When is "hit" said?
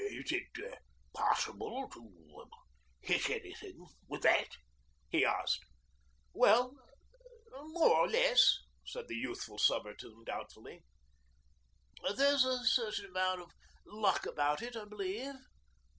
3.01-3.29